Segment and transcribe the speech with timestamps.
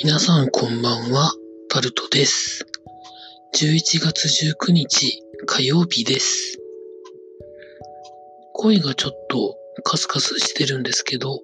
[0.00, 1.34] 皆さんこんばんは、
[1.68, 2.64] タルトです。
[3.54, 6.58] 11月19日火曜日です。
[8.54, 9.54] 声がちょっと
[9.84, 11.40] カスカスしてるんですけど、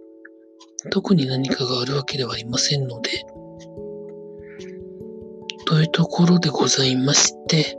[0.90, 3.10] 特に何かがあるわけではありませんので、
[5.66, 7.76] というところでございまして、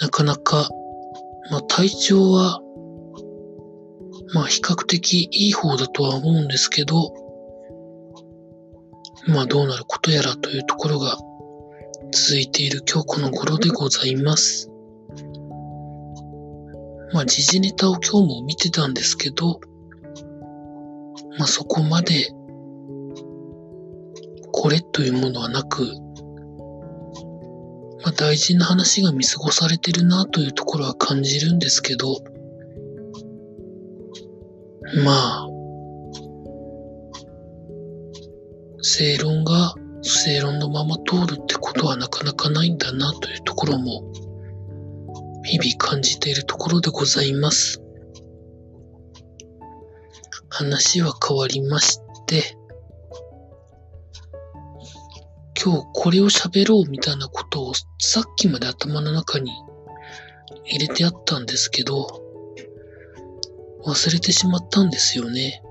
[0.00, 0.68] なかなか、
[1.52, 2.60] まあ体調は、
[4.34, 7.21] まあ比較的いい方だとは思うんですけど、
[9.26, 11.16] まあどうなることやらというところが
[12.12, 14.70] 続いている今日この頃でございます。
[17.12, 19.60] まあ時事ネタを今日も見てたんですけど、
[21.38, 22.28] まあそこまで
[24.50, 25.82] これというものはなく、
[28.02, 32.18] まあ大事な話が見過ごされてるなというところは感じるんですけど、
[35.04, 35.51] まあ、
[38.82, 44.12] 正論が正論のまま通るってことはなかなかないんだなというところも
[45.44, 47.80] 日々感じているところでございます。
[50.48, 52.56] 話は変わりまして、
[55.62, 59.50] 今日これを喋ろうみたいなことをさっきまで頭の中に
[60.64, 62.06] 入れてあったんですけど、
[63.86, 65.62] 忘れてしまったんですよね。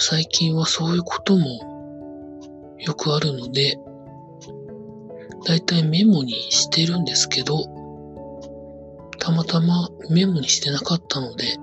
[0.00, 3.78] 最近はそういうこともよくあるので、
[5.44, 7.64] だいたいメモにしてるんですけど、
[9.18, 11.56] たまたまメモにしてなかったので、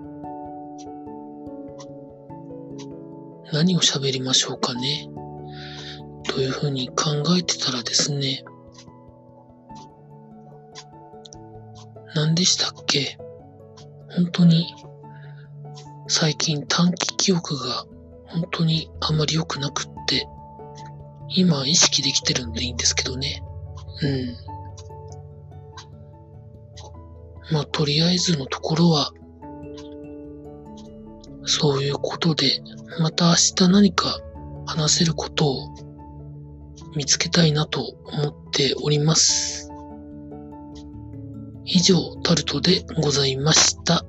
[3.53, 5.09] 何を喋りましょうかね。
[6.27, 8.43] というふうに考えてたらですね、
[12.13, 13.17] 何でしたっけ？
[14.09, 14.75] 本当に
[16.07, 17.85] 最近短期記憶が
[18.35, 20.27] 本当にあんまり良くなくって、
[21.29, 23.41] 今意識できてるんでいいんですけどね。
[24.01, 24.35] うん。
[27.53, 29.13] まあ、とりあえずのところは、
[31.45, 32.61] そういうことで、
[32.99, 34.19] また明日何か
[34.65, 35.75] 話せることを
[36.95, 39.69] 見つけたいなと思っております。
[41.63, 44.05] 以上、タルトでございました。